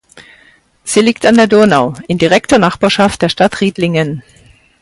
[0.83, 4.23] Sie liegt an der Donau, in direkter Nachbarschaft der Stadt Riedlingen.